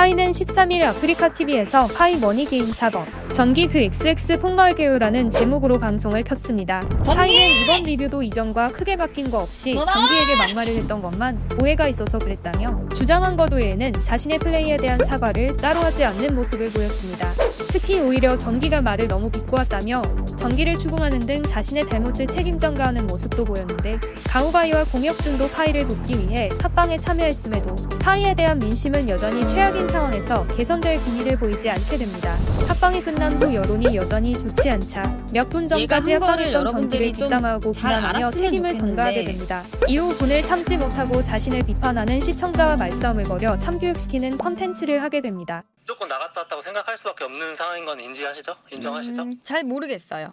파이는 0.00 0.30
13일 0.30 0.82
아프리카 0.82 1.30
TV에서 1.30 1.86
파이 1.88 2.18
머니 2.18 2.46
게임 2.46 2.72
사건 2.72 3.04
전기 3.32 3.68
그 3.68 3.80
XX 3.80 4.38
폭로할게요라는 4.38 5.28
제목으로 5.28 5.78
방송을 5.78 6.24
켰습니다. 6.24 6.80
파이는 7.04 7.36
이번 7.62 7.82
리뷰도 7.84 8.22
이전과 8.22 8.72
크게 8.72 8.96
바뀐 8.96 9.30
거 9.30 9.40
없이! 9.40 9.74
전기에게 9.74 10.36
막말을 10.38 10.74
했던 10.76 11.02
것만 11.02 11.50
오해가 11.60 11.86
있어서 11.88 12.18
그랬다며 12.18 12.80
주장한 12.94 13.36
것 13.36 13.52
외에는 13.52 13.92
자신의 14.02 14.38
플레이에 14.38 14.78
대한 14.78 15.04
사과를 15.04 15.58
따로 15.58 15.80
하지 15.80 16.02
않는 16.02 16.34
모습을 16.34 16.72
보였습니다. 16.72 17.34
특히 17.68 18.00
오히려 18.00 18.36
전기가 18.36 18.80
말을 18.80 19.06
너무 19.06 19.30
비꼬았다며 19.30 20.02
전기를 20.36 20.76
추궁하는 20.76 21.20
등 21.20 21.42
자신의 21.42 21.84
잘못을 21.84 22.26
책임 22.26 22.58
전가하는 22.58 23.06
모습도 23.06 23.44
보였는데 23.44 24.00
강우바이와 24.26 24.84
공혁준도 24.84 25.50
파이를 25.50 25.86
돕기 25.86 26.18
위해 26.18 26.48
합방에 26.60 26.96
참여했음에도 26.98 27.76
파이에 28.00 28.34
대한 28.34 28.58
민심은 28.58 29.08
여전히 29.08 29.46
최악인 29.46 29.86
상황에서 29.90 30.46
개선될 30.56 31.00
기미를 31.02 31.36
보이지 31.36 31.68
않게 31.68 31.98
됩니다. 31.98 32.36
합방이 32.68 33.02
끝난 33.02 33.40
후 33.42 33.52
여론이 33.52 33.96
여전히 33.96 34.32
좋지 34.38 34.70
않자 34.70 35.02
몇 35.32 35.48
분 35.50 35.66
전까지 35.66 36.12
합방했던 36.12 36.66
전기를 36.66 37.12
뒷담화하고 37.12 37.72
잘 37.72 37.96
비난하며 37.96 38.30
책임을. 38.30 38.74
전가하게 38.74 39.24
됩니다. 39.24 39.64
이후 39.88 40.16
분을 40.16 40.42
참지 40.42 40.76
못하고 40.76 41.22
자신을 41.22 41.64
비판하는 41.64 42.20
시청자와 42.20 42.76
말싸움을 42.76 43.24
벌여 43.24 43.58
참교육시키는 43.58 44.38
컨텐츠를 44.38 45.02
하게 45.02 45.20
됩니다. 45.20 45.64
무조건 45.80 46.08
나갔다 46.08 46.42
왔다고 46.42 46.62
생각할 46.62 46.96
수밖에 46.96 47.24
없는 47.24 47.56
상황인 47.56 47.84
건 47.84 47.98
인지하시죠? 47.98 48.54
인정하시죠? 48.70 49.22
음, 49.22 49.40
잘 49.42 49.64
모르겠어요. 49.64 50.32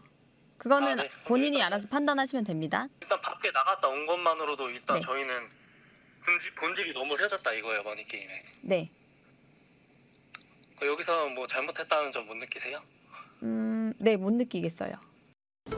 그거는 0.59 0.99
아, 0.99 1.03
네. 1.03 1.09
본인이 1.25 1.57
일단- 1.57 1.73
알아서 1.73 1.87
판단하시면 1.89 2.43
됩니다. 2.45 2.87
일단 3.01 3.19
밖에 3.21 3.49
나갔다 3.51 3.87
온 3.87 4.05
것만으로도 4.05 4.69
일단 4.69 4.97
네. 4.97 4.99
저희는 5.01 5.33
본질, 6.25 6.55
본질이 6.55 6.93
너무 6.93 7.13
흐려졌다 7.15 7.51
이거예요 7.53 7.81
머니 7.83 8.07
게임에 8.07 8.39
네. 8.61 8.89
여기서 10.85 11.29
뭐 11.29 11.47
잘못했다는 11.47 12.11
점 12.11 12.25
못 12.27 12.35
느끼세요? 12.37 12.79
음, 13.43 13.93
네, 13.99 14.15
못 14.17 14.31
느끼겠어요. 14.33 14.93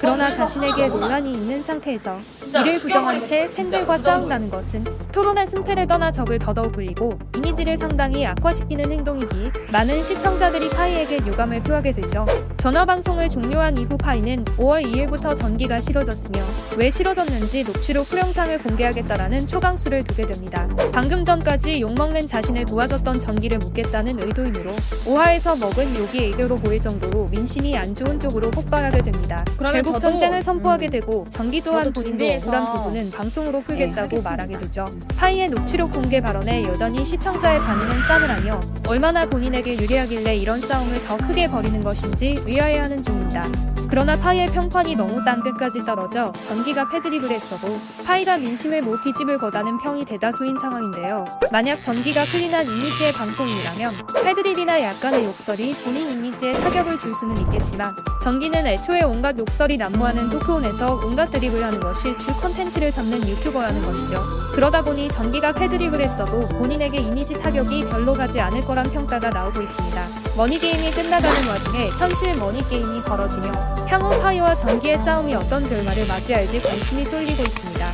그러나 0.10 0.34
자신에게 0.34 0.88
논란이 0.88 1.32
있는 1.34 1.62
상태에서 1.62 2.20
이를 2.48 2.80
부정한 2.80 3.24
채 3.24 3.48
팬들과 3.48 4.00
싸운다는 4.00 4.50
것은 4.50 4.84
토론의 5.12 5.46
승패를 5.46 5.86
떠나 5.86 6.10
적을 6.10 6.40
더더욱 6.40 6.72
불리고 6.72 7.20
이미지를 7.36 7.78
상당히 7.78 8.26
악화시키는 8.26 8.92
행동이기 8.92 9.52
많은 9.72 10.02
시청자들이 10.02 10.72
파이에게 10.72 11.18
유감을 11.18 11.62
표하게 11.62 11.94
되죠. 11.94 12.26
전화 12.58 12.86
방송을 12.86 13.30
종료한 13.30 13.78
이후 13.78 13.96
파이는 14.00 14.46
5월 14.58 14.84
2일부터 14.84 15.38
전기가 15.38 15.80
싫어졌으며 15.80 16.42
왜 16.78 16.90
싫어졌는지 16.90 17.64
녹취록 17.64 18.12
후영상을 18.12 18.58
공개하겠다라는 18.58 19.46
초강수를 19.46 20.04
두게 20.06 20.26
됩니다. 20.26 20.68
방금 20.92 21.24
전까지 21.24 21.82
욕먹는 21.82 22.26
자신을 22.26 22.66
도와줬던 22.66 23.20
전기를 23.20 23.60
묻겠다는 23.60 24.20
의도이므로 24.24 24.76
오하에서 25.06 25.56
먹은 25.56 25.96
욕이 25.96 26.30
애교로 26.30 26.56
보일 26.56 26.82
정도로 26.82 27.28
민심이 27.30 27.78
안 27.78 27.94
좋은 27.94 28.20
쪽으로 28.20 28.50
폭발하게 28.50 29.04
됩니다. 29.04 29.46
결국 29.72 29.99
전쟁을 30.00 30.44
선포하게 30.44 30.88
음, 30.88 30.92
되고 30.92 31.26
전기 31.30 31.62
또한 31.62 31.92
본인도 31.92 32.26
억울한 32.26 32.74
부분은 32.74 33.12
방송으로 33.12 33.60
풀겠다고 33.62 34.02
하겠습니다. 34.02 34.30
말하게 34.30 34.58
되죠. 34.58 34.86
파이의 35.18 35.50
녹취록 35.50 35.92
공개 35.92 36.22
발언에 36.22 36.64
여전히 36.64 37.04
시청자의 37.06 37.60
반응은 37.60 38.02
싸늘하며 38.08 38.60
얼마나 38.88 39.26
본인에게 39.26 39.78
유리하길래 39.80 40.36
이런 40.38 40.62
싸움을 40.62 41.04
더 41.04 41.18
크게 41.18 41.48
벌이는 41.48 41.82
것인지 41.82 42.40
의아해하는 42.46 43.02
중입니다. 43.02 43.79
그러나 43.90 44.16
파이의 44.16 44.52
평판이 44.52 44.96
너무 44.96 45.24
땅끝까지 45.26 45.84
떨어져 45.84 46.32
전기가 46.48 46.88
패드립을 46.88 47.32
했어도 47.32 47.80
파이가 48.06 48.38
민심을 48.38 48.84
못 48.84 49.02
뒤집을 49.02 49.40
거다는 49.40 49.80
평이 49.80 50.06
대다수인 50.06 50.58
상황인데요. 50.58 51.26
만약 51.52 51.78
전기가 51.78 52.24
clean한 52.26 52.66
이미지의 52.66 53.14
방송이라면 53.14 53.92
패드립이나 54.24 54.82
약간의 54.82 55.26
욕설이 55.26 55.74
본인 55.84 56.12
이미지에 56.12 56.54
타격을 56.54 57.00
줄 57.00 57.16
수는 57.16 57.38
있겠지만 57.40 57.96
전기는 58.22 58.68
애초에 58.68 59.02
온갖 59.02 59.38
욕설이 59.40 59.78
난무하는 59.78 60.30
토크온에서 60.30 61.02
온갖 61.04 61.32
드립을 61.32 61.64
하는 61.64 61.80
것이 61.80 62.16
주 62.20 62.28
컨텐츠를 62.40 62.92
삼는 62.92 63.28
유튜버라는 63.28 63.82
것이죠. 63.82 64.24
그러다 64.54 64.84
보니 64.84 65.10
전기가 65.10 65.52
패드립을 65.52 66.00
했어도 66.02 66.42
본인에게 66.60 67.00
이미지 67.00 67.34
타격이 67.34 67.86
별로 67.86 68.14
가지 68.14 68.40
않을 68.40 68.62
거란 68.62 68.90
평가가 68.92 69.30
나오고 69.30 69.62
있습니다. 69.62 70.08
머니게임이 70.38 70.92
끝나가는 70.92 71.48
와중에 71.48 71.90
현실 71.90 72.36
머니게임이 72.36 73.02
벌어지며 73.04 73.79
향후 73.90 74.20
파이와 74.22 74.56
전기의 74.56 75.00
싸움이 75.00 75.34
어떤 75.34 75.68
결말을 75.68 76.06
맞이할지 76.06 76.62
관심이 76.62 77.04
쏠리고 77.06 77.42
있습니다. 77.42 77.92